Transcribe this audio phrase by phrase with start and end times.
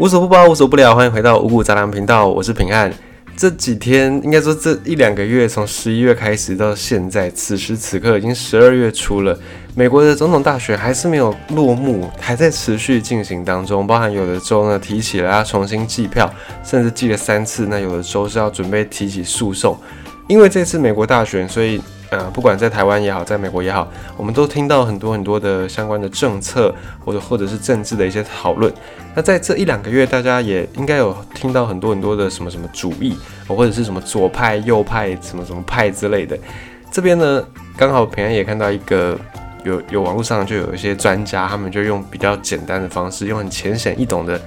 [0.00, 2.90] 无所不包，无所不聊，欢迎回到五谷杂粮频道，我是平汉。
[3.36, 9.38] 这几天应该说这一两个月，从十一月开始到现在，此时此刻已经十二月初了。
[9.74, 13.86] 美国的总统大选还是没有落幕，还在持续进行当中。
[13.86, 16.32] 包含有的州呢提起了要重新计票，
[16.64, 17.66] 甚至计了三次。
[17.66, 19.78] 那有的州是要准备提起诉讼，
[20.28, 21.78] 因为这次美国大选，所以。
[22.10, 28.72] 呃，不管在台湾也好，在美国也好，我们都听到很多很多的相关的政策，或者或者是政治的一些讨论。
[29.14, 36.36] 那在这一两个月，大家也应该有听到很多很多的什么什么主义，或者是什么左派、右派、什么什么派之类的。
[36.90, 37.44] 这边呢，
[37.76, 39.16] 刚好平安也看到一个
[39.62, 44.40] 有有网络上就有一些专家，他们就用比较简单的方式，用很浅显易懂的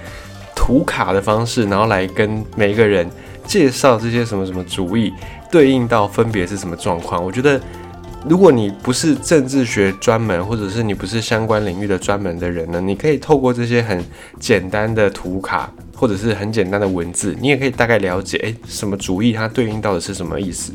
[0.53, 3.09] 图卡的方式，然后来跟每一个人
[3.45, 5.13] 介绍这些什么什么主义。
[5.53, 7.23] 对应到分别是什么状况？
[7.23, 7.61] 我觉得，
[8.27, 14.03] 如果你不是政治学专门，或者是你不是相关领域的专门的人呢，你可以透过这些很
[14.39, 20.73] 简单的图卡，或者是很简单的文字，你也可以大概了解，诶，什么主义它对应到的是什么意思。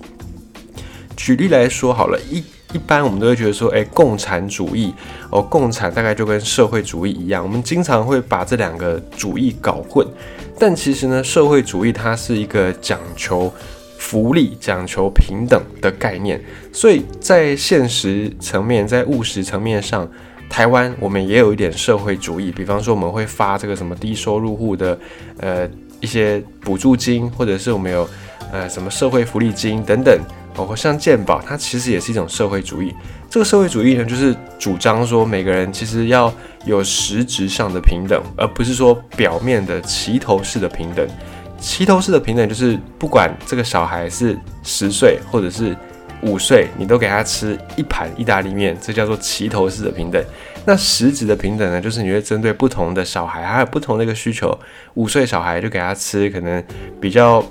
[1.16, 2.38] 举例来说好了，一
[2.72, 4.94] 一般我们都会觉得说，诶，共产主义
[5.30, 10.06] 哦，共产大概就跟社会主义一样，我们经常会把这两个主义搞混。
[10.56, 13.52] 但其实呢，社会主义它是一个讲求。
[13.98, 16.40] 福利讲求平等的概念，
[16.72, 20.08] 所以在现实层面，在务实层面上，
[20.48, 22.52] 台湾我们也有一点社会主义。
[22.52, 24.98] 比方说，我们会发这个什么低收入户的
[25.40, 25.68] 呃
[26.00, 28.08] 一些补助金，或者是我们有
[28.52, 30.16] 呃什么社会福利金等等，
[30.54, 32.94] 包括像健保，它其实也是一种社会主义。
[33.28, 36.32] 这个社会主义呢，就是主张说每个人其实要
[36.64, 41.06] 有实质上的平等，而不是说表面的齐头式的平等。
[41.60, 45.76] 齐头式的平等就是不管这个小孩是十岁或者是
[46.22, 50.22] 五岁，你都给他吃一盘意大利面，这叫做齐头式的平等。
[50.64, 54.56] 那实质的平等呢，就是你会针对不同的小孩，还有不同的一个需求。
[54.94, 56.62] 五岁小孩就给他吃可能
[57.00, 57.44] 比较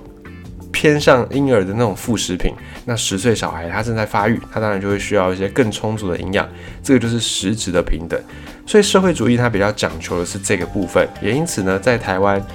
[0.71, 2.53] 偏向婴儿的那种副食品，
[2.85, 6.47] 那十岁小孩他正在发育，他当然就会需要一些更充足的营养。
[6.83, 8.19] 这个就是实质的平等。
[8.65, 12.45] 所以社会主义它比较讲求的是这个部分，也因此呢，在台湾。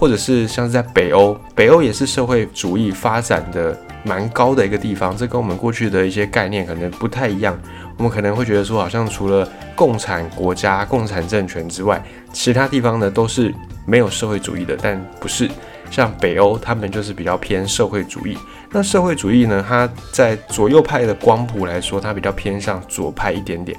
[0.00, 7.54] 或者是像是在北欧，北欧也是社会主义发展的蛮高的一个地方，这跟我们过去的一些概念可能不太一样。
[7.98, 9.46] 我们可能会觉得说，好像除了
[9.76, 12.02] 共产国家、共产政权之外，
[12.32, 15.46] 其他地方呢都是没有社会主义的，但不是。
[15.90, 18.38] 像北欧，他们就是比较偏社会主义。
[18.70, 23.78] 那社会主义呢，它在左右派的光谱来说，它比较偏向左派一点点。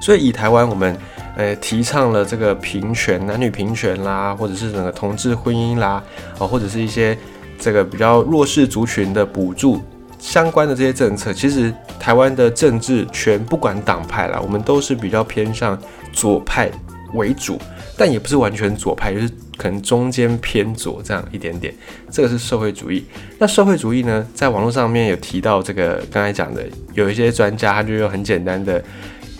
[0.00, 0.96] 所以以台湾我们。
[1.36, 6.02] 呃，提倡了这个平权，男女平权啦，或者是整个同志婚姻啦，
[6.38, 7.16] 哦，或者是一些
[7.58, 9.82] 这个比较弱势族群的补助
[10.18, 15.78] 相关的这些政策，其实台湾的政治全不管党派啦，我们都是比较偏向
[16.10, 16.70] 左派
[17.12, 17.60] 为主，
[17.98, 21.74] 但也不是完全左派，就是可能中间偏左这样一点点。
[22.10, 23.04] 这个是社会主义。
[23.38, 28.82] 那社会主义呢，在网络上面有提到这个刚才讲的，有一些专家他就用很简单的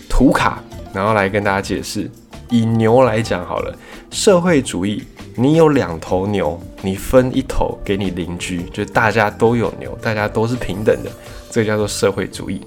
[0.07, 0.61] 图卡。
[0.93, 2.09] 然后来跟大家解释，
[2.49, 3.77] 以牛来讲好了，
[4.09, 5.03] 社会主义，
[5.35, 11.11] 你有两头牛，你分一头给你邻居，就大家都有牛，大家都是平等的，
[11.51, 12.61] 这个叫做社会主义。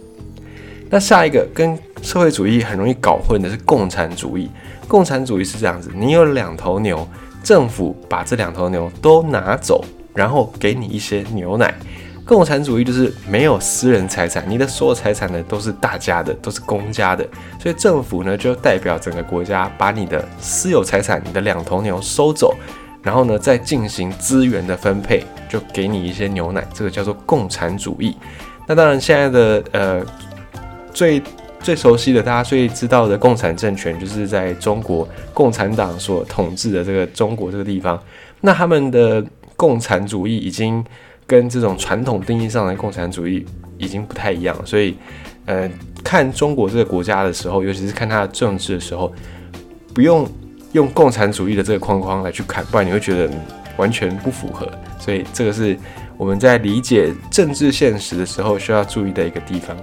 [0.88, 4.50] 那下一个跟社会主义很容易搞混的是共产主义，
[4.88, 7.06] 共产主义是这样子，你有两头牛，
[7.42, 11.72] 政府把这两头牛都拿走，然后给你一些牛奶。
[12.24, 17.26] 共产主义就是没有私人财产，你的所有财产呢都是大家的，都是公家的，
[17.58, 22.54] 所以政府呢就代表整个国家把你的私有财产，你的两头牛收走，
[23.02, 28.16] 然后呢再进行资源的分配，就给你一些牛奶，这个叫做共产主义。
[28.68, 30.06] 那当然现在的呃
[30.92, 31.20] 最
[31.60, 38.00] 最熟悉的，大家最知道的共产政权，就是在中国共产党所统治的这个中国这个地方，
[38.40, 39.24] 那他们的
[39.56, 40.84] 共产主义已经。
[41.30, 43.46] 跟这种传统定义上的共产主义
[43.78, 44.96] 已经不太一样，所以，
[45.46, 45.70] 呃，
[46.02, 49.12] 看中国这个国家的时候，尤其是看它的政治的时候，
[49.94, 50.28] 不用
[50.72, 53.32] 用共产主义的这个框框来去看，不然你会觉得
[53.76, 54.68] 完全不符合。
[54.98, 55.78] 所以，这个是
[56.16, 59.76] 我们在理解政治现实的时候需要注意的一个地方。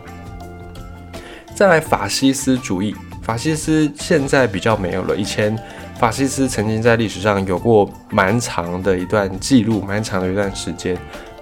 [1.55, 5.57] 再来，法西斯主义，法西斯现在比较没有了，以前
[5.97, 10.97] 法西斯曾经在历史上有过蛮长的一段记录，蛮长的一段时间。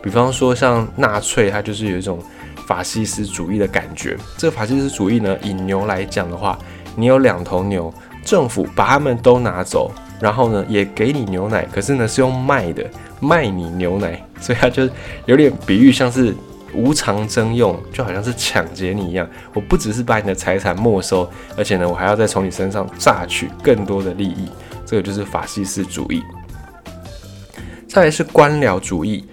[0.05, 2.19] 比方说，像纳粹，它就是有一种
[2.67, 4.15] 法西斯主义的感觉。
[4.37, 6.55] 这个法西斯主义呢，以牛来讲的话，
[6.95, 7.91] 你有两头牛，
[8.23, 9.91] 政府把它们都拿走，
[10.21, 12.87] 然后呢，也给你牛奶，可是呢是用卖的，
[13.19, 14.87] 卖你牛奶，所以它就
[15.25, 16.35] 有点比喻像是
[16.71, 19.27] 无偿征用，就好像是抢劫你一样。
[19.55, 21.27] 我不只是把你的财产没收，
[21.57, 24.47] 而且呢，我还要再从你身上榨取更多的利益。
[24.85, 26.21] 这个就是法西斯主义。
[27.87, 29.25] 再来是官僚主义，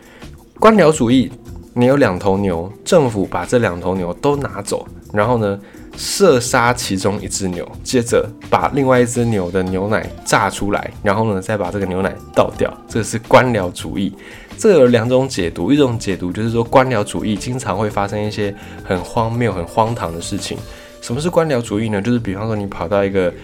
[0.62, 1.28] 官僚主义，
[1.74, 5.58] 你有两头牛，政府把这两头牛都拿走，然后呢，
[5.96, 14.14] 射杀其中一只牛，接着把另外一只牛的牛奶榨出来，然后呢，再把这个牛奶倒掉，这是官僚主义。
[14.56, 18.54] 这有两种解读，一种解读就是说，官僚主义经常会发生一些
[18.84, 20.56] 很荒谬、很荒唐的事情。
[21.00, 22.00] 什么是官僚主义呢？
[22.00, 23.34] 就是比方说，你跑到一个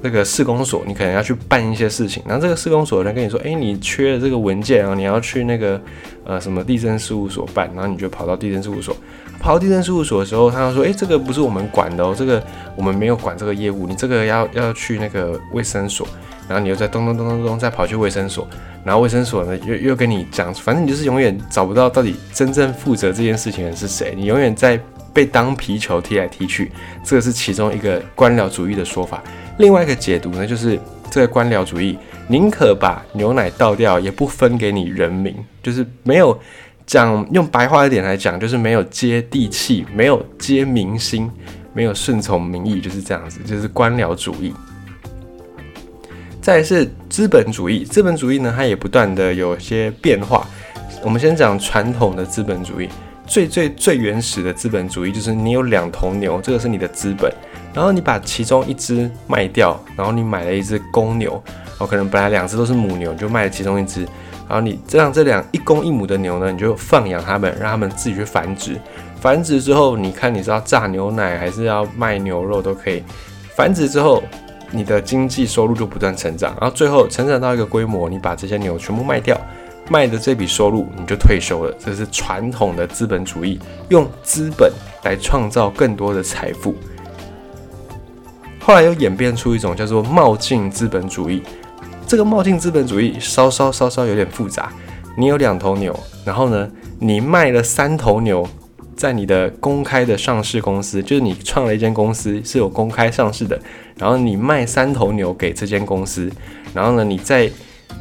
[0.00, 5.80] 那个施工所，你可能要去办一些事情，然后这个施工所的人跟你说：“哎，你缺了这个文件啊，你要去那个
[6.24, 8.96] 呃什么地震事务所办。”然后你就跑到地震事务所，
[9.40, 12.42] 跑到地震事务所的时候，他说：“哎，这个不是我们管的哦，这个
[12.76, 16.06] 我们没有管这个业务，你这个要要去那个卫生所。”
[16.48, 18.48] 然后你又在咚咚咚咚咚再跑去卫生所，
[18.82, 24.80] 然后卫生所呢又又跟你讲，反正你就是永远找不到到底真正负责这件事情的人是谁，你永远在
[25.12, 26.72] 被当皮球踢来踢去。
[27.04, 29.22] 这个是其中一个官僚主义的说法。
[29.58, 30.78] 另外一个解读呢，就是
[31.10, 36.38] 这个官僚主义宁可把牛奶倒掉，也不分给你人民，就是没有
[36.86, 41.30] 讲用白话一点来讲，就是没有接地气，没有接民心，
[41.74, 44.54] 没有顺从民意，就是这样子，就是官僚主义。
[46.40, 50.46] 再是资本主义，资本主义呢，它也不断的有些变化。
[51.02, 52.88] 我们先讲传统的资本主义，
[53.26, 57.32] 最最最原始的资本主义就是你有两头牛，这个是你的资本。
[57.74, 61.42] 然后你把其中一只卖掉，然后你买了一只公牛，
[61.78, 64.00] 哦，可能本来两只都是母牛，就卖了其中一只，
[64.48, 68.80] 然后你这样这两一公一母的牛呢，你就放养它们，让它们自己去繁殖。
[69.20, 73.02] 繁殖之后，你看你是要榨牛奶还是要卖牛肉都可以。
[73.54, 74.22] 繁殖之后，
[74.70, 79.36] 你的经济收入就不断成长，然后最后成长到一个规模，你把这些牛全部卖掉，
[79.88, 81.74] 卖的这笔收入你就退休了。
[81.78, 84.72] 这是传统的资本主义，用资本
[85.02, 86.74] 来创造更多的财富。
[88.68, 91.42] 后来又演变出一种叫做冒进资本主义。
[92.06, 94.70] 这个冒进资本主义稍稍稍稍有点复杂。
[95.16, 98.46] 你有两头牛，然后呢，你卖了三头牛，
[98.94, 103.58] 在你的公开的上市公司，就是你创了一间公司是有公开上市的，
[103.96, 106.30] 然后你卖三头牛给这间公司，
[106.74, 107.50] 然后呢，你在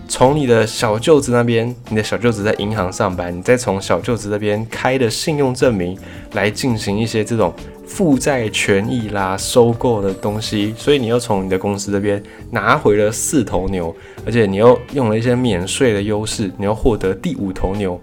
[0.08, 5.98] 从你的小舅子那边，你的小舅子在银行上班，你再从小舅子那边开的信用证明
[6.34, 7.54] 来进行一些这种。
[7.88, 12.22] 负债权益啦，收购的东西，所以你又从你的公司这边
[12.52, 13.96] 拿回了四头牛，
[14.26, 17.98] 而且你又用了一些免税的优势，你要获得第五头牛，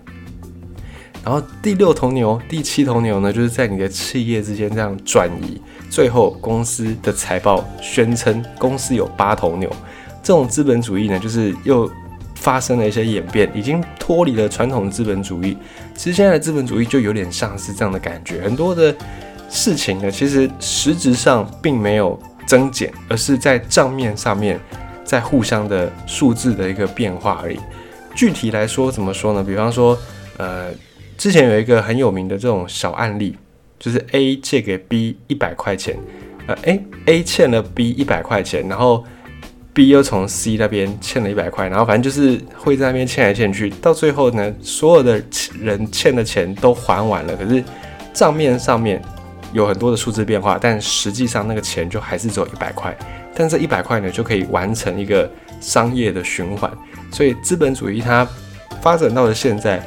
[1.22, 5.60] 然后第六头牛、第七头牛呢，就是在你的企业之间这样转移，
[5.90, 9.70] 最后公司的财报宣称公司有八头牛，
[10.24, 11.88] 这种资本主义呢，就是又
[12.34, 15.56] 发生了一些演变，已经脱离了传统资本主义。
[15.94, 18.92] 其实现在的资本主义就有点像是这样的感觉，很多的。
[19.50, 24.58] 事情呢，其实实质上并没有增减，而是在账面上面
[25.04, 27.60] 在互相的数字的一个变化而已。
[28.16, 29.44] 具体来说怎么说呢？
[29.44, 29.96] 比方说，
[30.38, 30.72] 呃，
[31.16, 33.36] 之前有一个很有名的这种小案例，
[33.78, 35.96] 就是 A 借给 B 一百块钱，
[36.48, 39.04] 呃，A A 欠了 B 一百块钱，然后
[39.74, 45.22] B 又从 C 那边欠了一百块，然后反正就是会在那边欠来欠去，到最后呢，所有的
[45.60, 47.62] 人欠的钱都还完了，可是
[48.14, 49.02] 账面上面。
[49.52, 52.92] 有很多的数字变化，但实际上那个钱就还是只有一百块，
[53.36, 55.30] 但这一百块呢就可以完成一个
[55.60, 56.68] 商业的循环。
[57.12, 58.26] 所以资本主义它
[58.82, 59.80] 发展到了现在，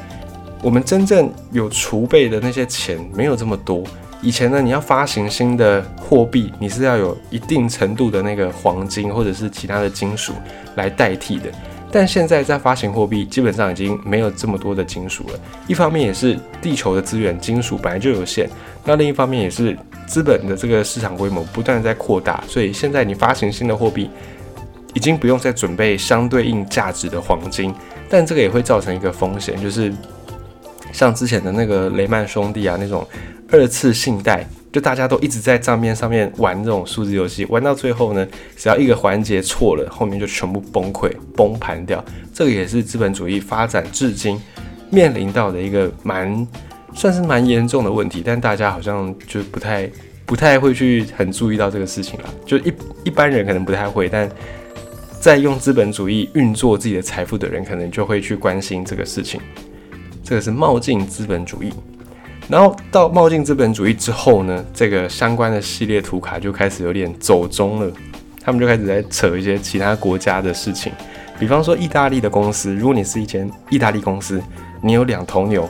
[0.62, 3.84] 我们真正有储备的那些钱没有这么多。
[4.20, 10.32] 以前呢，你要发行新的货币，你是要有一定程度的那个黄金或者是其他的金属
[10.74, 11.50] 来代替的。
[11.90, 15.40] 但现在在发行货币，基本上已经没有这么多的金属了。
[15.66, 18.46] 一方面也是地球的资源，金属本来就有限；
[18.84, 19.74] 那另一方面也是
[20.06, 24.10] 资本的这个市场规模不断在扩大，所以现在你发行新的货币，
[24.92, 27.74] 已经不用再准备相对应价值的黄金。
[28.10, 29.90] 但这个也会造成一个风险，就是
[30.92, 33.06] 像之前的那个雷曼兄弟啊那种
[33.50, 34.46] 二次信贷。
[34.70, 42.04] 就大家都一直在账面上面玩这种数字游戏，玩到最后呢，只要一个环节错了，后面就全部崩溃崩盘掉。
[42.34, 44.38] 这个也是资本主义发展至今
[44.90, 46.46] 面临到的一个蛮
[46.94, 49.90] 算是蛮严重的问题，但大家好像就不太
[50.26, 52.28] 不太会去很注意到这个事情了。
[52.44, 52.72] 就一
[53.04, 54.30] 一般人可能不太会，但
[55.18, 59.40] 在用资本主义运作自己的财富的人，可能就会去关心这个事情。
[60.28, 61.72] 这个是冒进资本主义。
[62.48, 67.90] 然后到冒进资本主义之后呢，这个相关的系列图卡就开始有点走中了，
[68.42, 70.92] 他们就开始在扯一些其他国家的事情，
[71.38, 74.38] 比方说意大利的公司，如果你是一间意大利公司，
[74.82, 75.66] 你有两头牛，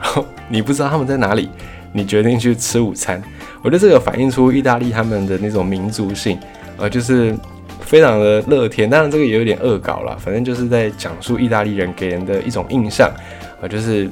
[0.46, 1.48] 你不知道他们在哪里，
[1.94, 3.22] 你决定去吃午餐，
[3.62, 6.38] 我觉得这个反映出意大利他们的那种民族性，
[6.76, 7.34] 呃，就是
[7.82, 8.88] 非常的乐天。
[8.88, 13.10] 当然这个也有点恶搞了，反正就是在讲述意大利人给人的一种印象
[13.60, 14.08] 啊，就是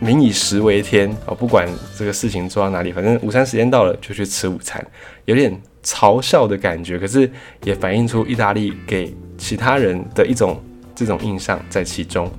[0.00, 4.84] 民以食为天啊，不管这个事情做到哪里，反正午餐时间到了就去吃午餐，
[5.24, 7.30] 有点嘲笑的感觉，可是
[7.62, 10.60] 也反映出意大利给其他人的一种
[10.94, 12.30] 这种印象在其中。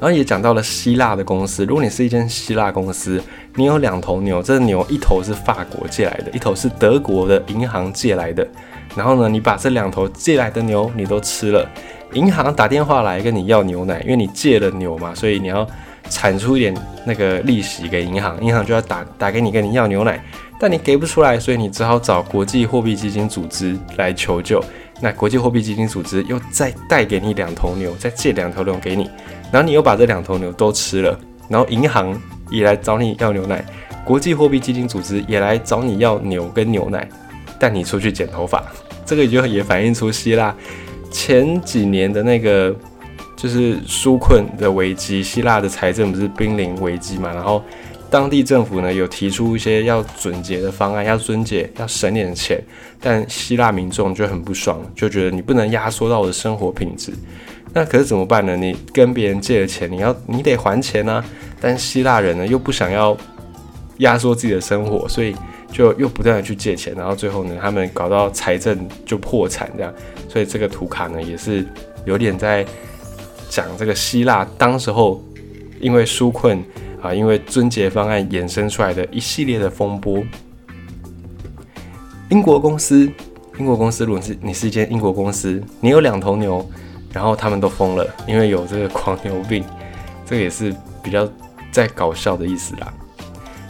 [0.00, 3.22] 然后也讲到了希腊的公司，如果你是一间希腊公司，
[3.54, 8.44] 你有两头牛，这牛一头是法国借来的，一头是德国的银行借来的。
[8.94, 11.68] 然后呢，你把这两头借来的牛你都吃了，
[12.12, 15.66] 银行打电话来跟你要牛奶，因为你借了牛嘛，所以你要
[16.10, 16.74] 产出一点
[17.06, 20.22] 那个利息给银行，银行就要打打给你跟你要牛奶，
[20.58, 24.62] 但你给不出来，所以你只好找国际货币基金组织来求救。
[25.00, 29.10] 那国际货币基金组织又再带给你两头牛，再借两头牛给你。
[29.50, 31.18] 然后你又把这两头牛都吃了，
[31.48, 32.16] 然后银行
[32.50, 33.64] 也来找你要牛奶，
[34.04, 37.08] 国际货币基金组织也来找你要牛跟牛奶，
[37.62, 38.60] 带你出去剪头发，
[39.06, 40.52] 这个也就也反映出希腊
[41.12, 42.74] 前几年的那个
[43.36, 47.62] 就是纾困的危机，希腊的财政不是濒临危机嘛，然后
[48.10, 52.60] 当地政府呢有提出一些要准结的方案，要遵解，要省点钱，
[53.00, 57.12] 但希腊民众就很不爽，就觉得你不能压缩到我的生活品质。
[57.72, 58.56] 那可是怎么办呢？
[58.56, 61.24] 你跟别人借了钱，你要你得还钱啊。
[61.60, 63.16] 但希腊人呢又不想要
[63.98, 65.32] 压缩自己的生活，所以
[65.72, 69.92] 就又不断的去借钱，然后最后呢，他们搞到财政就破产这样。
[70.28, 71.66] 所以这个图卡呢也是
[72.04, 72.64] 有点在
[73.48, 75.22] 讲这个希腊当时候
[75.80, 76.62] 因为纾困
[77.00, 80.22] 啊，因为尊节方案衍生出来的一系列的风波。
[82.28, 83.10] 英国公司，
[83.58, 86.64] 英国公司，如果是你是一间英国公司，你有两头牛。
[87.14, 89.62] 然后他们都疯了，因为有这个狂牛病，
[90.24, 91.28] 这个也是比较
[91.70, 92.90] 在搞笑的意思啦。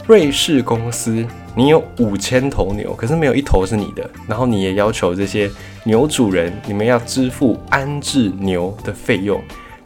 [0.05, 5.49] 瑞士公司，你有五千头牛，可是没有一头是你的，然后你也要求这些
[5.85, 9.41] 牛主人，你们要支付安置牛的费用。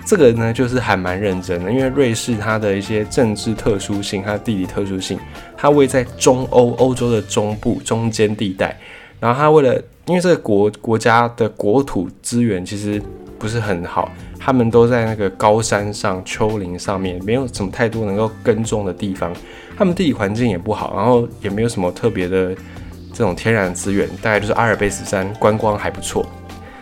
[0.05, 5.19] 这个呢，就是还蛮认真的，因为瑞士它的一些政治特殊性，它的地理特殊性，
[5.55, 8.75] 它位在中欧欧洲的中部中间地带，
[9.19, 12.99] 然后它为了，因为这个国国家的国土资源其实。
[13.39, 19.31] 不是很好，他们都在那个高山上、丘陵上面，没有什么太多能够耕种的地方。
[19.77, 22.55] 他们地理环境也不好，然后也没有什么特别的
[23.13, 26.25] 这种天然资源，大概就是阿尔卑斯山观光还不错。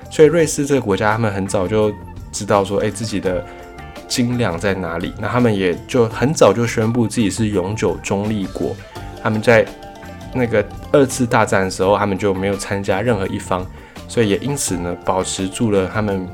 [0.10, 1.94] 所以瑞士这个国家，他们很早就
[2.32, 3.46] 知道说，哎，自己的
[4.08, 5.14] 精粮在哪里。
[5.20, 8.76] 那他们也就很早就宣布自己是永久中立国。
[9.22, 9.66] 他们在
[10.34, 13.66] 那个二次大战的时候，他们就没有参加任何一方，
[14.08, 16.28] 所以也因此呢，保持住了他们。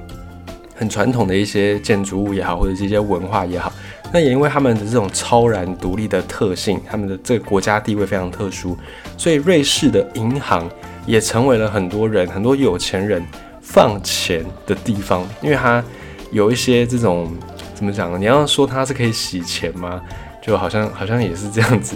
[0.74, 3.72] 很传统的一些建筑物也好，或者是一些文化也好，
[4.14, 8.78] 那也因为他们的这种超然独立的特性，他们的这个国家地位非常特殊，
[9.18, 10.70] 所以瑞士的银行
[11.06, 13.26] 也成为了很多人、很多有钱人
[13.62, 15.84] 放钱的地方，因为它
[16.32, 17.32] 有一些这种
[17.74, 18.18] 怎么讲呢？
[18.18, 20.02] 你要说它是可以洗钱吗？
[20.42, 21.96] 就好像好像也是这样子。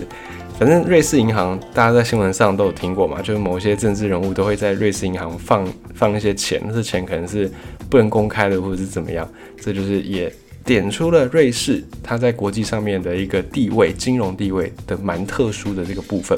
[0.58, 7.52] 反正瑞士银行，大家在新闻上都有听过嘛，就是某些政治人物都会在瑞士银行放放一些钱，那钱可能是
[7.90, 9.28] 不能公开的，或者是怎么样。
[9.60, 10.32] 这就是也
[10.66, 16.38] 点出了瑞士它在国际上面的一个地位，金融地位的蛮特殊的这个部分。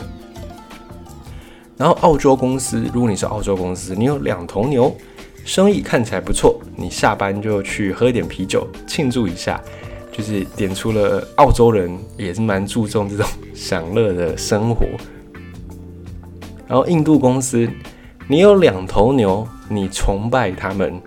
[1.77, 4.93] 然后澳洲公司，如果你是澳洲公司，你有两头牛，
[5.46, 9.60] 生意看起来不错，你下班就去喝一点啤酒庆祝一下。
[10.12, 14.88] 就是点出了澳洲人也是蛮注重这种享乐的生活。
[16.67, 17.69] 然后印度公司，
[18.27, 21.00] 你有两头牛，你崇拜他们，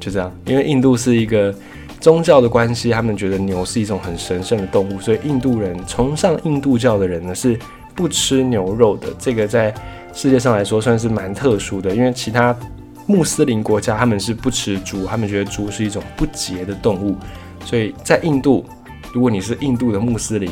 [0.00, 0.36] 就这样。
[0.46, 1.54] 因为印度是一个
[2.00, 7.58] 宗教的关系，他们觉得牛是一种很神圣的动物，所以印度人崇尚印度教的人呢是
[7.94, 9.08] 不吃牛肉的。
[9.18, 9.72] 这个在
[10.14, 12.56] 世界上来说算是蛮特殊的，因为其他
[13.06, 17.16] 穆斯林国家他们是不吃猪，他们觉得猪是一种不洁的动物。
[17.64, 18.64] 所以在印度，
[19.12, 20.50] 如果你是印度的穆斯林，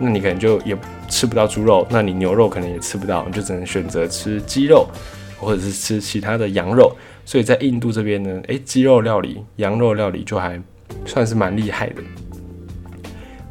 [0.00, 0.76] 那你可能就也
[1.08, 4.88] 吃不到猪肉，那你牛肉可能也吃不到，你就只能选择吃鸡肉，
[5.38, 6.94] 或者是吃其他的羊肉。
[7.24, 10.60] 所以在印度这边呢，诶，鸡肉料理、羊肉料理就还
[11.04, 12.02] 算是蛮厉害的。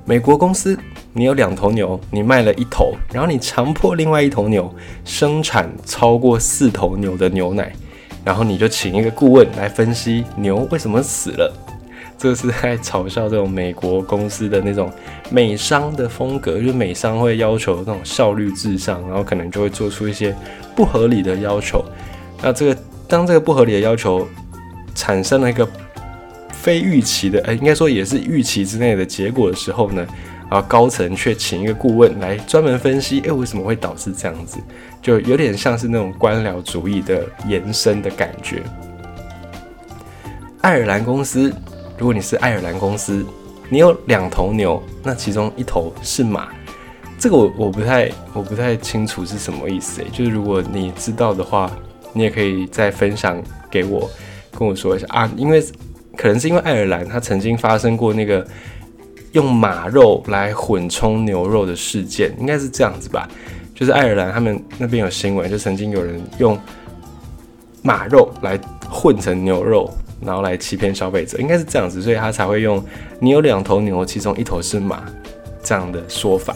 [0.05, 0.77] 美国公司，
[1.13, 7.71] 你有两头牛，你卖了一头，然后你强迫另外一头牛生产超过四头牛的牛奶，
[8.23, 11.53] 然后你就请一个顾问来分析牛为什么死了。
[12.17, 14.91] 这是在嘲笑这种美国公司的那种
[15.29, 20.35] 美商的风格，就是美商会要求那种效率至上，然后可能就会做出一些
[20.75, 21.83] 不合理的要求。
[22.41, 24.27] 那这个当这个不合理的要求
[24.95, 25.67] 产生了一个
[26.51, 30.07] 非预期的，哎，应该说也是预期之内的结果的时候呢，
[30.49, 34.57] 啊高层却请一个顾问来专门分析，诶，为什么会导致这样子？
[35.01, 38.63] 就有点像是那种官僚主义的延伸的感觉。
[40.61, 41.53] 爱尔兰公司，
[41.97, 43.25] 如果你是爱尔兰公司，
[43.69, 46.49] 你有两头牛，那其中一头是马，
[47.17, 51.71] 这个我我不太我不太清楚是什么意思，就是如果你知道的话，
[52.13, 54.07] 你也可以再分享给我，
[54.57, 55.59] 跟我说一下啊，因为
[56.15, 58.45] 可能是因为爱尔兰它曾经发生过那个
[59.31, 63.27] 用马肉来混充牛肉的事件，应该是这样子吧？
[63.73, 66.57] 就是爱尔兰他们那边有新闻，就曾经有人用
[67.81, 69.91] 马肉来混成牛肉。
[70.19, 72.83] 然后来欺骗消费者，应该是这样子，所以他才会用
[73.21, 75.03] “你有两头牛，其中一头是马”
[75.61, 76.55] 这样的说法。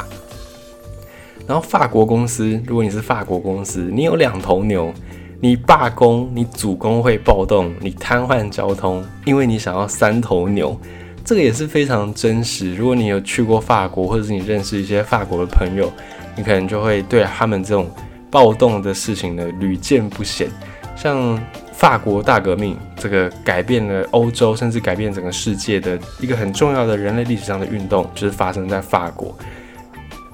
[1.48, 4.94] 然后法国公司，如果你是法国公司，你有两头牛，
[5.40, 10.80] 你罢工，你主工会暴动，你瘫痪交通，因为你想要三头牛，
[11.24, 12.74] 这个也是非常真实。
[12.76, 15.92] 如果你有去过法国，或者是你认识一些法国的朋友，
[16.36, 17.90] 你可能就会对他们这种
[18.32, 20.50] 暴动的事情呢屡见不鲜，
[20.96, 21.40] 像。
[21.82, 29.36] 法国大革命，这个改变了欧洲，甚至改变整个世界的一个很重要的人类历史上的运动，就是发生在法国。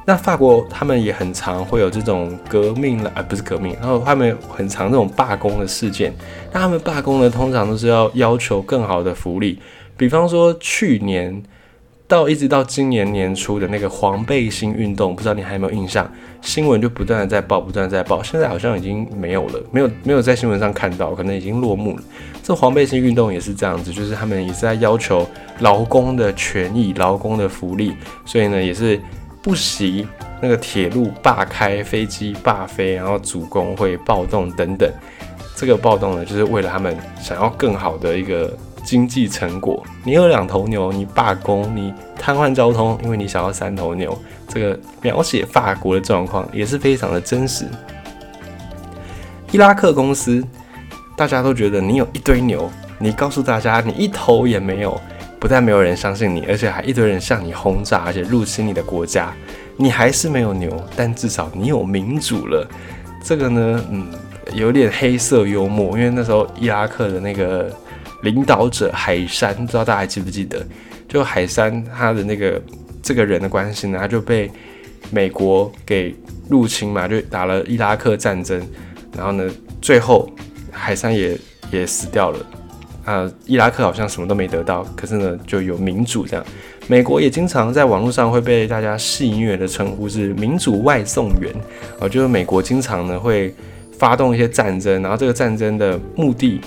[0.03, 6.13] 那法国他们也很常会有这种革命了，而不是革命，然后他们很常这种罢工的事件。
[6.51, 9.57] 那他们罢工呢，通常都是要要求更好的福利，
[9.95, 11.41] 比方说去年。
[12.07, 16.09] 到一直到今年年初的那个黄背心运动，不知道你还有没有印象？
[16.41, 22.03] 新闻就不断的在报，不断在报，现在好像已经没有了，没有没有在新闻上看到，可能已经落幕了。
[22.41, 25.27] 这黄背心运动也是这样子，就是他们也是在要求
[25.59, 27.93] 劳工的权益、劳工的福利，
[28.25, 28.97] 所以呢也是
[29.41, 30.07] 不惜
[30.41, 34.89] 那个铁路罢开、飞机罢飞，然后主工会暴动等等。
[35.57, 38.57] 这个暴动呢，就是为了他们想要更好的一个。
[38.87, 44.17] 经济成果，你有两头牛，你罢工，你瘫痪交通，因为你想要三头牛。
[44.47, 47.65] 这个描写法国的状况也是非常的真实。
[49.51, 50.41] 伊拉克公司，
[51.17, 54.97] 大家都觉得你有一堆牛，你告诉大家你一头也没有，
[55.37, 59.33] 不但没有人相信你，而且还一堆人向你轰炸，而且入侵你的国家，
[59.75, 62.65] 你还是没有牛，但至少你有民主了。
[63.21, 64.07] 这个呢，嗯，
[64.53, 67.69] 有点黑色幽默，因为那时候伊拉克的那个。
[68.21, 70.65] 领导者海山，不知道大家还记不记得？
[71.07, 72.61] 就海山他的那个
[73.01, 74.51] 这个人的关系呢，他就被
[75.09, 76.13] 美国给
[76.49, 78.61] 入侵嘛，就打了伊拉克战争，
[79.15, 79.49] 然后呢，
[79.81, 80.29] 最后
[80.71, 81.37] 海山也
[81.71, 82.45] 也死掉了。
[83.05, 86.45] 啊，伊拉克好像什么都没得到，可是呢，就有民主这样。
[86.87, 91.53] 美国也经常在网络上会被大家戏谑的称呼是民主外送员
[92.01, 93.55] 啊，就是美国经常呢会
[93.97, 96.59] 发动一些战争，然后这个战争的目的。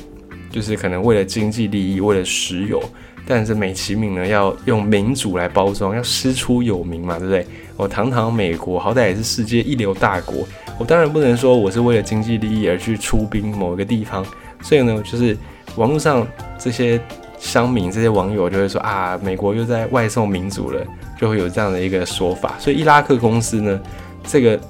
[0.51, 2.83] 就是可能为了经济利益，为了石油，
[3.27, 7.47] 但是美其名呢要用民主来包装，要师出有名嘛，对不对？
[7.77, 10.47] 我堂堂美国，好歹也是世界一流大国，
[10.79, 14.27] 我当然不能说我是为了经济利益而去出兵某一个地方。
[14.61, 15.35] 所以呢，就是
[15.77, 16.27] 网络上
[16.59, 17.01] 这些
[17.39, 20.87] 乡民、这些网友就会说啊，美国又在外送民主了，
[21.19, 22.57] 就会有这样的一个说法。
[22.59, 23.81] 所以伊拉克公司呢，
[24.25, 24.61] 这个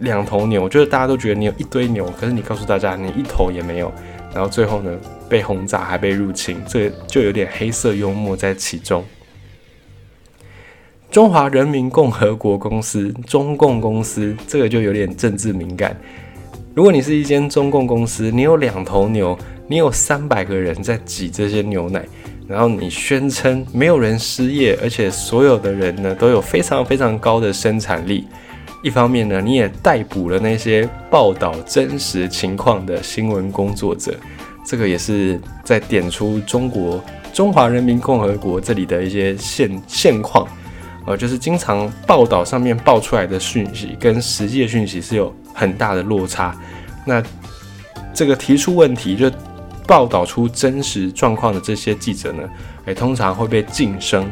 [0.00, 3.90] 两头牛，我觉得大家都觉得你有一堆牛，可是你告诉大家你一头也没有。
[4.34, 4.90] 然后最后呢，
[5.28, 9.04] 被轰炸还被入侵，这就有点黑色幽默在其中。
[11.10, 15.94] 中华人民共和国公司，中共公司，这个就有点政治敏感。
[16.74, 22.02] 如果你是一间中共公司，你有两头牛，你有三百个人在挤这些牛奶，
[22.48, 28.26] 然后你宣称没有人失业，而且所有的人呢都有非常非常高的生产力。
[28.82, 34.12] 一方面呢，你也逮捕了那些报道真实情况的新闻工作者，
[34.66, 40.46] 这个也是在点出中国中华人民共和国这里的一些现现况，
[41.06, 46.52] 呃，就是经常报道上面爆出来的讯息跟实际的讯息是有很大的落差。
[47.06, 47.22] 那
[48.12, 49.30] 这个提出问题就
[49.86, 52.42] 报道出真实状况的这些记者呢，
[52.86, 54.28] 也通常会被晋升，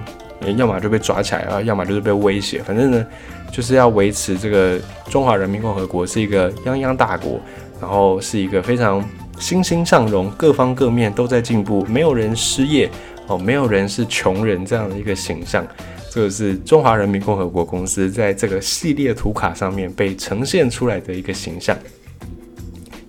[0.57, 3.07] 要么就被抓起来啊，要么就是被威胁，反正呢。
[3.53, 7.41] 就是要维持这个中华人民共和国是一个泱泱大国，
[7.81, 9.05] 然后是一个非常
[9.41, 12.89] 欣欣向荣，各方各面都在进步，没有人失业
[13.27, 15.67] 哦，没有人是穷人这样的一个形象。
[16.13, 21.77] 这个是中华人民共和国公司在这个系列图卡上面被呈现出来的一个形象，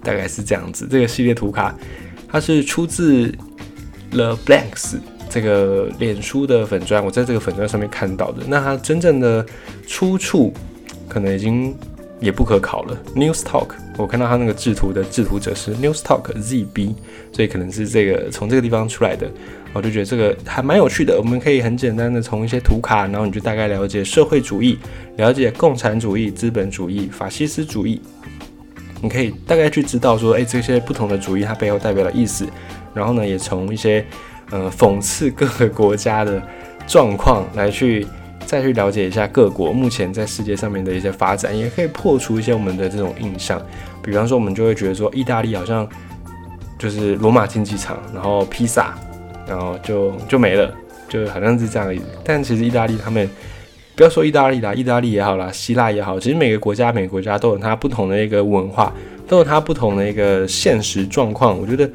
[0.01, 0.87] 大概是这样子。
[0.89, 1.75] 这个系列图卡
[2.27, 3.31] 它是出自
[4.09, 4.95] The Blanks。
[5.31, 9.45] 这个脸书的粉砖，我在这个粉砖上面看到的，那它真正的
[9.87, 10.51] 出处
[11.07, 11.73] 可能已经
[12.19, 12.97] 也不可考了。
[13.15, 16.93] News Talk，我看到他那个制图的制图者是 News Talk ZB，
[17.31, 19.31] 所以可能是这个从这个地方出来的。
[19.73, 21.17] 我就觉得这个还蛮有趣的。
[21.17, 24.77] 我们可以很简单的从一些图卡，然后你就大概了解社会主义，
[25.15, 28.01] 了解共产主义、资本主义、法西斯主义。
[29.01, 32.45] 你可以大概去知道说，哎，这些不同的主义它背后代表的意思。
[32.93, 34.05] 然后呢，也从一些
[34.51, 36.41] 呃讽刺各个国家的
[36.85, 38.05] 状况来去
[38.45, 43.59] 再去了解一下各国目前在世界上面的一些发展，也可以破除一些我们的这种印象。
[44.03, 45.87] 比方说，我们就会觉得说，意大利好像
[46.77, 48.93] 就是罗马竞技场，然后披萨。
[49.47, 50.73] 然后就就没了，
[51.09, 51.93] 就好像是这样。
[52.23, 53.29] 但其实意大利他们，
[53.95, 58.93] 不要说意大利啦，意大利也好啦，希腊也好，其实每个国家每个国家都有它不同的一个文化，
[59.27, 61.59] 都有它不同的一个现实状况。
[61.59, 61.89] 我觉得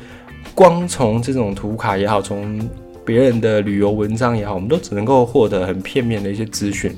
[0.55, 2.59] 光从这种图卡也好，从
[3.05, 6.95] 别人的旅游文章也好，我们都只能够获得很片面的一些资讯。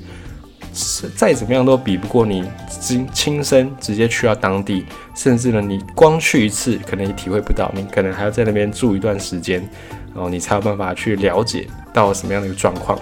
[0.75, 4.85] 是再怎么样都比不过你亲亲身直接去到当地，
[5.15, 9.67] 甚至呢，你光去一次可能也体会不到，你可能还要在那边住一段时间。
[10.15, 12.99] 然后你才有办法去了解到什么样的一个状况。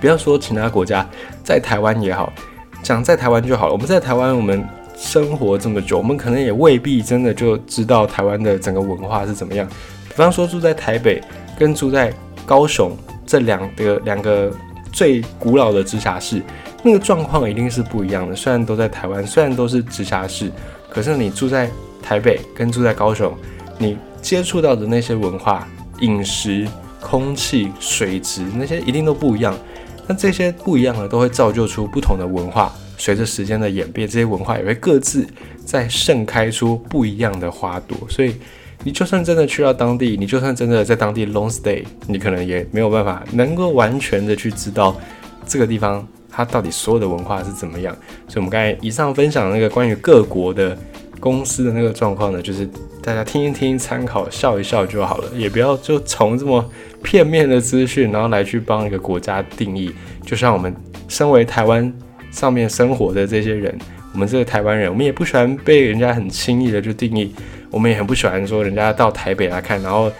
[0.00, 1.06] 不要说其他国家，
[1.42, 2.32] 在台湾也好，
[2.82, 3.72] 讲在台湾就好了。
[3.72, 4.64] 我们在台湾，我们
[5.02, 9.68] 生活这么久，我们可能也未必真的就知道台湾的整个文化是怎么样。
[10.08, 11.20] 比方说住在台北
[11.58, 12.14] 跟住在
[12.46, 14.48] 高雄这两个两个
[14.92, 16.40] 最古老的直辖市，
[16.84, 18.36] 那个状况一定是不一样的。
[18.36, 20.50] 虽然都在台湾，虽然都是直辖市，
[20.88, 21.68] 可是你住在
[22.00, 23.34] 台北跟住在高雄，
[23.78, 25.66] 你接触到的那些文化。
[26.00, 26.66] 饮食、
[27.00, 29.56] 空气、水质那些一定都不一样，
[30.08, 32.72] 那这些不一样的都会造就出不同的文化。
[33.02, 35.26] 随着时间的演变，这些文化也会各自
[35.66, 37.98] 在盛开出不一样的花朵。
[38.08, 38.36] 所以，
[38.84, 44.96] 你就算真的去到当地，你就算真的在当地 long stay，你可能也没有办法能够完全的去知道
[45.44, 47.92] 这个地方它到底所有的文化是怎么样。
[48.28, 50.78] 所以，我们刚才以上分享那个关于各国的。
[51.20, 52.68] 公司的那个状况呢，就是
[53.00, 56.68] 大家听一听、参考、笑一笑就好了，也不要就从这么
[57.00, 59.94] 片面的资讯，然后来去帮一个国家定义。
[60.26, 60.74] 就像我们
[61.06, 61.94] 身为台湾
[62.32, 63.72] 上面生活的这些人，
[64.12, 67.32] 我们这个台湾人，我们也不喜欢被人家很轻易的就定义。
[67.70, 70.10] 我们也很不喜欢说人家到台北来看，然后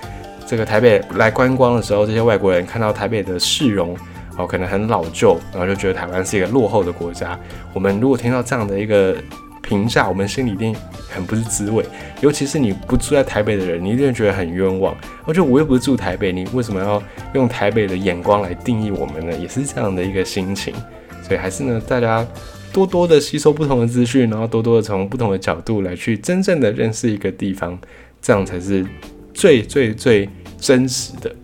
[0.46, 3.96] 这个台北来观光的时候，这些外国人看到台北的市容
[4.36, 7.36] 哦，可能很老旧，然后就觉得台湾是一个落后的国家。
[7.74, 9.16] 我们如果听到这样的一个。
[9.62, 10.74] 评价我们心里一定
[11.08, 11.86] 很不是滋味，
[12.20, 14.94] 尤其是你不住在台北的人，你一定觉得很冤枉。
[15.24, 17.00] 而且我又不是住台北，你为什么要
[17.32, 19.34] 用台北的眼光来定义我们呢？
[19.38, 20.74] 也是这样的一个心情。
[21.22, 22.26] 所以还是呢，大家
[22.72, 27.78] 多多的吸收不同的资讯，然后多多的从不同的角度来去真正的认识一个地方，
[28.20, 28.84] 这样才是
[29.32, 31.34] 最最最真实的。